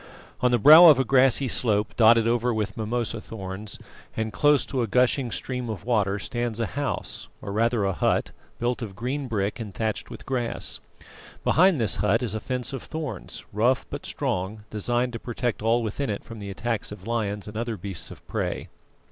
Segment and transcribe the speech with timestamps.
[0.39, 3.77] On the brow of a grassy slope dotted over with mimosa thorns,
[4.17, 8.31] and close to a gushing stream of water, stands a house, or rather a hut,
[8.57, 10.79] built of green brick and thatched with grass.
[11.43, 15.83] Behind this hut is a fence of thorns, rough but strong, designed to protect all
[15.83, 18.69] within it from the attacks of lions and other beasts of prey.